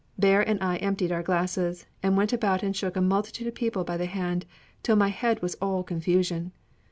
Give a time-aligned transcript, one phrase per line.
[0.17, 3.83] Bear and I emptied our glasses, and went about and shook a multitude of people
[3.83, 4.47] by the hand,
[4.81, 6.53] till my head was all confusion.